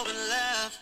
[0.00, 0.72] fall in love.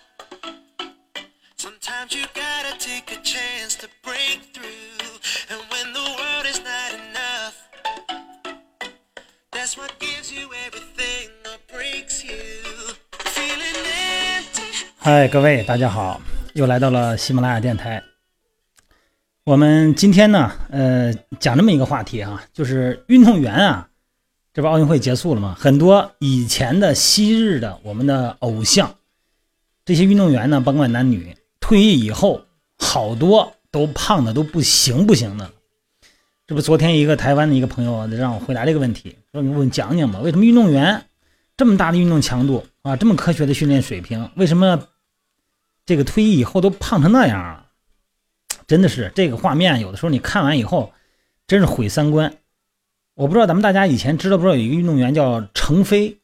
[1.56, 5.18] Sometimes you gotta take a chance to break through.
[5.50, 7.54] And when the world is not enough,
[9.50, 12.38] that's what gives you everything or breaks you.
[13.34, 14.86] Feeling empty.
[14.98, 16.20] 嗨，各位大家好，
[16.54, 18.02] 又来到了喜马拉雅电台。
[19.44, 23.88] 我们今天呢，呃，讲这么一个话题啊，就是运动员啊，
[24.52, 25.56] 这不奥运会结束了吗？
[25.58, 28.94] 很多以前的昔日的我们的偶像，
[29.88, 32.44] 这些运动员呢，甭管男女，退役以后，
[32.76, 35.50] 好多都胖的都不行不行的。
[36.46, 41.06] 这不，昨天一个台湾的一个朋友让我回答这个问题，说你问讲讲吧，为什么运动员
[41.56, 44.86] 这么大的运动强度啊，这么科学的训练水平，为什么
[45.86, 47.66] 这个退役以后都胖成那样啊？
[48.66, 50.92] 真的是这个画面，有的时候你看完以后，
[51.46, 52.36] 真是毁三观。
[53.14, 56.18] 我不知道咱们大家以前知道不知道有一个运动员叫程飞，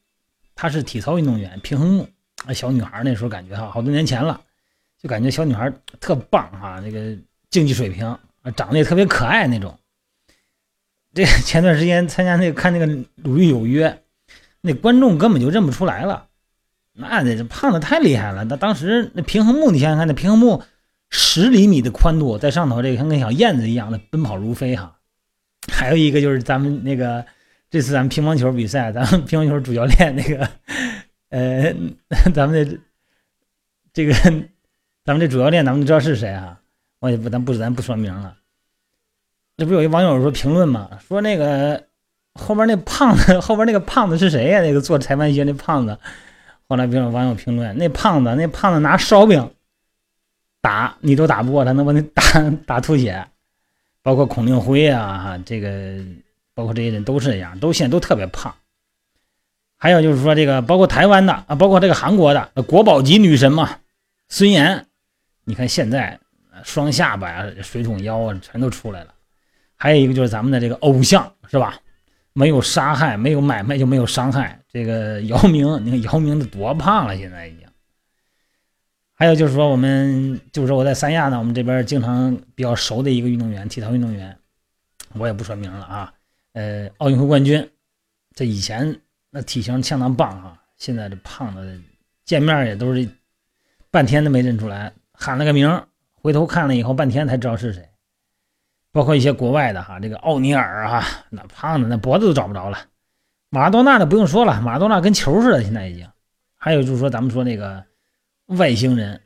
[0.54, 2.08] 他是体操运动员，平衡木，
[2.52, 4.40] 小女孩那时候感觉哈，好多年前了，
[5.00, 7.16] 就感觉小女孩特棒哈，那个
[7.48, 9.78] 竞技水平啊，长得也特别可爱那种。
[11.14, 12.86] 这前段时间参加那个看那个
[13.16, 13.88] 《鲁豫有约》，
[14.60, 16.26] 那观众根本就认不出来了，
[16.92, 18.44] 那这胖的太厉害了。
[18.44, 20.62] 那当时那平衡木，你想想看，那平衡木。
[21.16, 24.96] 十厘米的宽度，在上头这个像跟小燕子一样的奔跑如飞哈。
[25.72, 27.24] 还有一个就是咱们那个
[27.70, 30.50] 这次咱们乒乓球比赛，咱们乒乓球主教练那个
[31.34, 31.74] 呃，
[32.32, 32.78] 咱们的
[33.92, 34.14] 这个
[35.04, 36.60] 咱们这主教练，咱们知道是谁啊？
[37.00, 38.36] 我也不咱不咱不说名了。
[39.56, 40.88] 这不有一网友说评论吗？
[41.04, 41.82] 说那个
[42.34, 44.62] 后边那胖子， 后边那个胖子是谁呀？
[44.62, 45.98] 那个做裁判鞋那胖子。
[46.68, 49.50] 后来别有网友评论，那胖子那胖子拿烧饼。
[50.60, 52.22] 打你都打不过他，能把你打
[52.64, 53.26] 打吐血，
[54.02, 55.98] 包括孔令辉啊，这个
[56.54, 58.54] 包括这些人都是这样，都现在都特别胖。
[59.84, 63.80] 还有就是说这个，包括台湾的啊，包括这个韩国的国宝级女神嘛，
[64.30, 64.86] 孙岩，
[65.44, 66.18] 你看现在
[66.62, 69.12] 双下巴呀、水桶腰啊，全都出来了。
[69.76, 71.78] 还有一个就是咱们的这个偶像是吧？
[72.32, 74.58] 没有杀害，没有买卖就没有伤害。
[74.72, 77.68] 这个姚明，你看姚明的多胖了，现在已经。
[79.12, 84.34] 还有就是说，我们就是说我在三亚呢，我们这边经常比较熟的一个运动员，体操运动员，
[85.12, 86.14] 我也不说名了啊。
[86.54, 87.68] 呃，奥运会冠军，
[88.34, 88.98] 这以前
[89.36, 91.76] 那体型相当棒哈，现在这胖的，
[92.24, 93.08] 见面也都是
[93.90, 97.88] 半天都没认出来，喊了个名，回头看了以后半天才知道是谁。
[98.92, 102.78] 包括一些国外的哈，这个奥尼尔哈，那胖的那脖子都找不着了。
[103.48, 106.08] 马拉多纳的不用说了，马拉多纳跟球似的，现在已经。
[106.54, 107.84] 还有就是说，咱们说那个。
[108.48, 109.18] 外星人，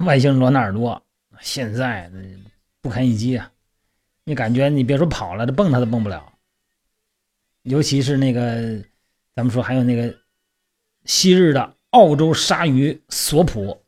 [0.00, 1.02] 外星罗纳尔多，
[1.40, 2.10] 现在
[2.82, 3.50] 不堪一击啊！
[4.24, 6.30] 你感觉你别说跑了，这蹦他都蹦不了。
[7.62, 8.84] 尤其是那个，
[9.34, 10.14] 咱们说还有那个
[11.04, 13.82] 昔日的澳洲鲨鱼索普，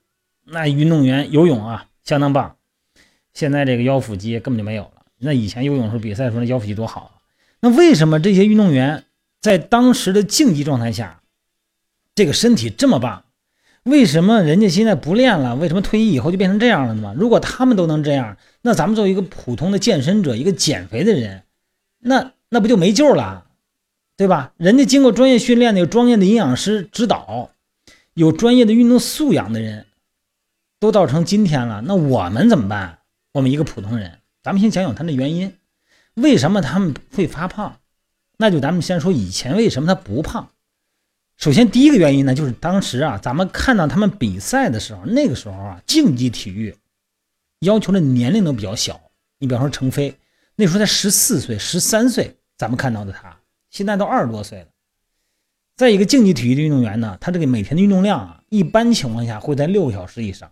[0.44, 2.56] 那运动员游泳啊相当棒。
[3.32, 5.06] 现在这个腰腹肌根本就没有了。
[5.18, 7.12] 那以前游泳时候比赛时候那腰腹肌多好啊！
[7.60, 9.04] 那为什么这些运动员
[9.40, 11.22] 在当时的竞技状态下，
[12.14, 13.24] 这个身体这么棒？
[13.84, 15.54] 为什么人家现在不练了？
[15.54, 17.14] 为什么退役以后就变成这样了呢？
[17.16, 21.44] 如果他们都能这样，那咱们作为一个普通的健身者，一个减肥的人，
[22.00, 23.45] 那那不就没救了，
[24.16, 24.52] 对吧？
[24.56, 27.50] 人家经过专业训练的、有专业的营养师指导、
[28.14, 29.86] 有专业的运动素养的人，
[30.80, 31.82] 都到成今天了。
[31.82, 33.00] 那我们怎么办？
[33.32, 35.52] 我们一个普通人，咱们先讲讲他的原因，
[36.14, 37.78] 为什么他们会发胖？
[38.38, 40.50] 那就咱们先说以前为什么他不胖。
[41.36, 46.74] 首先，第一个原因呢，就是当时啊，咱们看到他们比赛的时候，那个时候啊，竞技体育
[47.60, 48.98] 要求的年龄都比较小。
[49.38, 50.16] 你比方说程飞，
[50.54, 53.38] 那时候才十四岁、十三岁，咱们看到的他，
[53.76, 54.68] 现在都二十多岁了。
[55.76, 60.50] 再一个，竞技体育的运动员呢，他这个每天的运动量啊，一般情况下会在六个小时以上，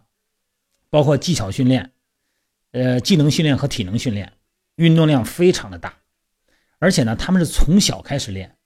[0.90, 1.90] 包括技巧训练、
[2.72, 4.34] 呃技能训练和体能训练，
[4.76, 5.94] 运动量非常的大。
[6.78, 8.56] 而且呢，他们是从小开始练。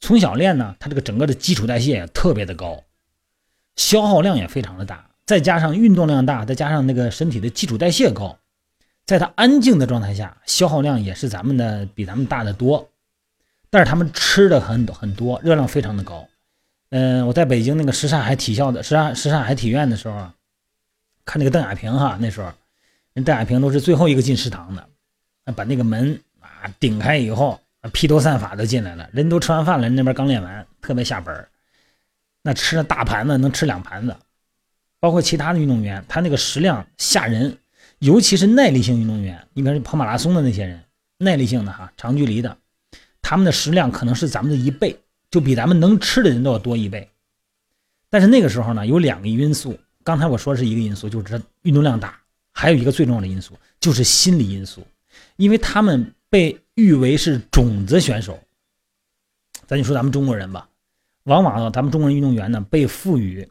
[0.00, 2.82] 从小练呢，他这个整个的基础代谢也特别的高，
[3.76, 8.36] 消耗量也非常的大，再加上运动量大，再加上那个身体的基础代谢高，
[9.06, 12.88] 在他安静的状态下，消耗量也是咱们的比咱们大的多。
[13.72, 16.28] 但是他们吃的很很多，热量非常的高。
[16.90, 20.30] 嗯，我在北京那个什刹海体校的什刹什刹海体院的时候，
[21.24, 22.52] 看那个邓亚萍哈，那时候
[23.14, 24.86] 人邓亚萍都是最后一个进食堂的，
[25.56, 27.58] 把那个门啊顶开以后。
[27.92, 31.48] 披头散发的进来了，人都吃完饭了，人那边刚练完，特别下本
[32.40, 34.14] 那吃了大盘子，能吃两盘子。
[35.00, 37.58] 包括其他的运动员，他那个食量吓人，
[37.98, 40.80] 尤其是耐力性运动员，你比如跑马拉松的那些人，
[41.18, 42.56] 耐力性的哈，长距离的，
[43.32, 44.94] 他们的食量可能是咱们的一倍，
[45.30, 47.08] 就比咱们能吃的人都要多一倍。
[48.10, 52.20] 但是那个时候呢，有两个因素，刚才我说是一个因素，就是运动量大，
[52.52, 54.86] 还有一个最重要的因素就是心理因素，
[55.36, 58.38] 因为他们被誉为是种子选手。
[59.66, 60.68] 咱就说咱们中国人吧，
[61.22, 63.50] 往往呢咱们中国人运动员呢被赋予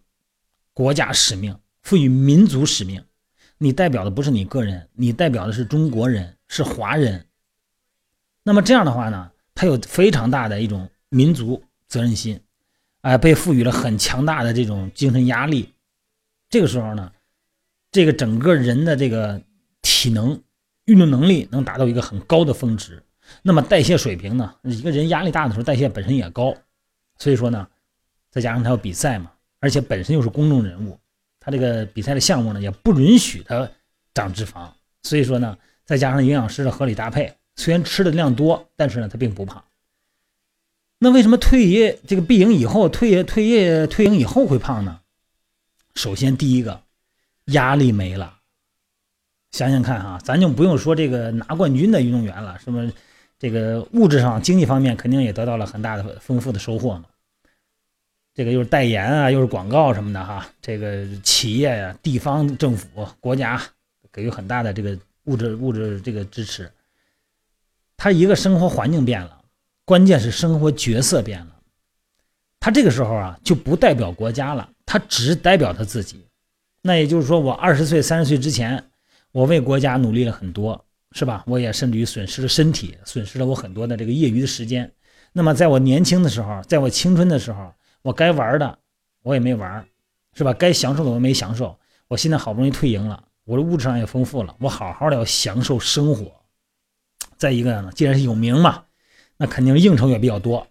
[0.76, 3.04] 国家使命，赋予民族使命。
[3.58, 7.26] 你代表的不是你个人，你代表的是中国人，是华人。
[8.44, 9.32] 那么这样的话呢，
[9.62, 12.42] 他有非常大的一种民族责任心，
[13.02, 15.72] 哎，被赋予了很强大的这种精神压力。
[16.50, 17.12] 这个时候呢，
[17.92, 19.40] 这个整个人的这个
[19.84, 20.42] 体能、
[20.86, 23.04] 运动能力能达到一个很高的峰值。
[23.44, 26.56] 那么代谢水平呢，一个人压力大的时候，代谢本身也高。
[27.20, 27.68] 所以说呢，
[28.32, 31.00] 再加上他要比赛嘛，而且本身又是公众人物。
[31.40, 33.70] 他这个比赛的项目呢，也不允许他
[34.16, 34.72] 长脂肪，
[35.04, 35.56] 所以说呢，
[35.86, 39.64] 再加上营养师的合理搭配，虽然吃的量多，但是呢，他并不胖。
[41.00, 45.00] 那为什么退役这个闭营以后，退役退役退营以后会胖呢？
[45.96, 46.82] 首先第一个，
[47.46, 48.38] 压力没了。
[49.52, 52.92] 想想看哈，咱就不用说这个拿冠军的运动员了，什么
[53.38, 57.06] 这个物质上、经济方面肯定也得到了很大的丰富的收获嘛。
[58.34, 60.48] 这个又是代言啊，又是广告什么的哈。
[60.62, 63.62] 这个企业呀、地方政府、国家
[64.12, 66.72] 给予很大的这个物质物质这个支持。
[68.04, 69.42] 他一个生活环境变了，
[69.86, 71.56] 关键是生活角色变了。
[72.60, 76.26] 他这个时候啊，就不代表国家了，他只代表他自己。
[76.82, 78.84] 那也就是说，我二十岁、三十岁之前，
[79.32, 81.44] 我为国家努力了很多，是吧？
[81.46, 84.92] 我也甚至于损失了身体，损失了我很多的这个业余的时间。
[85.32, 87.72] 那么，在我年轻的时候，在我青春的时候。
[88.02, 88.80] 我该玩的，
[89.22, 89.86] 我也没玩，
[90.34, 90.52] 是吧？
[90.54, 91.78] 该享受的我没享受。
[92.08, 96.41] 我现在好不容易退营了，我的物质上也丰富了，我好好的要享受生活。
[97.42, 98.84] 再一个呢，既然是有名嘛，
[99.38, 100.68] 那肯定应酬也比较多。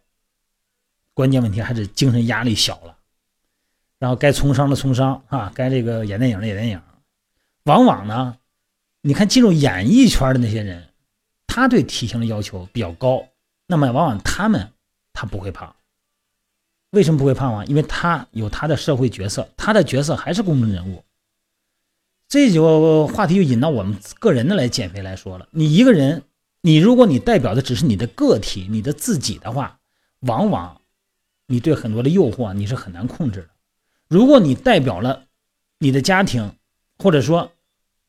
[1.15, 2.97] 关键问题还是精神压力小了。
[3.99, 6.81] 然后该从商的从商啊，该这个演电影的演电影。
[7.65, 8.37] 往往呢，
[9.01, 10.87] 你看进入演艺圈的那些人，
[11.49, 13.27] 他对体型的要求比较高，
[13.67, 14.71] 那么往往他们
[15.13, 15.75] 他不会胖。
[16.91, 17.65] 为什么不会胖啊？
[17.65, 21.03] 因为他有他的社会角色，他的角色还是公众人物。
[22.29, 25.49] 这就话题就引到我们个人的来减肥来说了。
[25.51, 26.23] 你一个人，
[26.61, 29.81] 你如果你代表的只是你的个体，你的自己的话，
[30.21, 30.81] 往往
[31.47, 33.49] 你对很多的诱惑你是很难控制的。
[34.09, 35.25] 如果你代表了
[35.79, 36.55] 你的家庭，
[36.99, 37.53] 或者说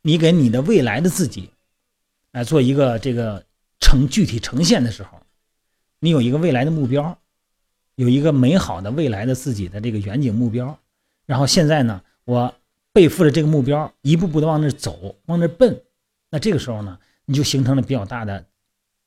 [0.02, 1.52] 你给你的未来的自己
[2.32, 3.46] 来做一个这个
[3.80, 5.22] 呈具体呈现的时候，
[6.00, 7.18] 你有一个未来的目标。
[7.96, 10.80] 有一个美好的未来的自己的这个远景目标，
[11.28, 12.56] 然后现在呢，我
[12.94, 15.80] 背负着这个目标，一步步的往那走，往那奔。
[16.32, 18.46] 那这个时候呢，你就形成了比较大的，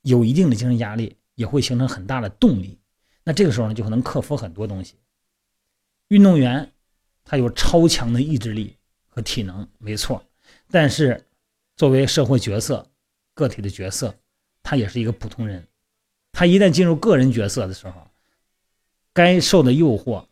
[0.02, 2.78] 有一定的精神压力，也会形成很大的动力。
[3.22, 4.96] 那这个时候呢，就可能克服很多东西。
[6.08, 6.72] 运动员
[7.24, 8.76] 他有超强的意志力
[9.06, 10.24] 和体能，没错。
[10.70, 11.26] 但是
[11.76, 12.90] 作为社会角色、
[13.32, 14.14] 个体的角色，
[14.62, 15.66] 他也是一个普通人。
[16.32, 18.08] 他一旦进入个人角色的时候，
[19.12, 20.26] 该受的诱惑，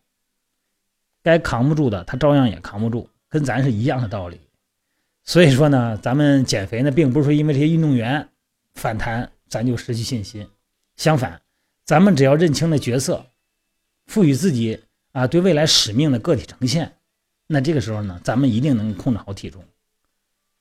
[1.23, 4.41] 该扛不住的，他照样也扛不住，跟咱是一样的道理。
[5.25, 8.29] 所以说呢，咱们减肥呢，并不是说因为这些运动员
[8.75, 10.47] 反弹，咱就失去信心。
[10.97, 11.41] 相反，
[11.85, 13.27] 咱们只要认清了角色，
[14.07, 14.83] 赋予自己
[15.13, 16.93] 啊对未来使命的个体呈现，
[17.47, 19.65] 那这个时候呢，咱们一定能控制好体重，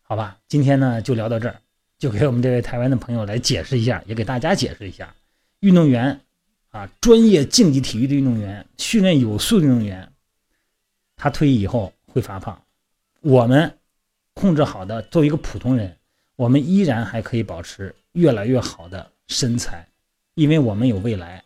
[0.02, 0.38] 好吧？
[0.48, 1.60] 今天呢就聊到这儿，
[1.98, 5.16] 就给我们这位台湾的朋友来解释一下，也给大家解释一下，
[5.60, 6.20] 运动员。
[6.70, 10.10] 啊，专业竞技体育的运动员，训练有素的运动员，
[11.18, 12.64] 他退役以后会发胖。
[13.20, 13.78] 我们
[14.34, 15.98] 控制好的，作为一个普通人，
[16.36, 19.88] 我们依然还可以保持越来越好的身材，
[20.36, 21.44] 因为我们有未来，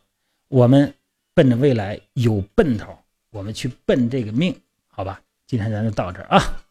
[0.48, 0.94] 我们
[1.34, 2.98] 奔着未来有奔头，
[3.32, 4.56] 我们去奔这个命，
[4.88, 5.22] 好吧？
[5.48, 6.64] 今天咱就到这啊。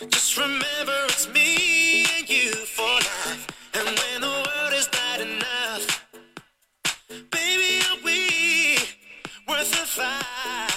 [0.00, 3.46] Just remember it's me and you for life.
[3.74, 6.04] And when the world is not enough,
[7.30, 8.76] baby, are we
[9.46, 10.73] worth the fight?